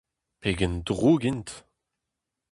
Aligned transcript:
Pegen 0.41 0.73
drouk 0.87 1.23
int! 1.31 1.49